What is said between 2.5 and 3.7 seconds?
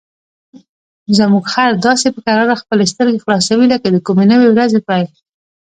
خپلې سترګې خلاصوي